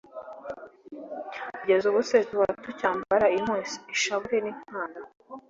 kugeza 1.55 1.85
ubu 1.87 2.01
se 2.09 2.17
tuba 2.29 2.47
tucyambara 2.63 3.25
impuzu, 3.37 3.77
ishabure 3.95 4.37
n’inkanda’ 4.41 4.99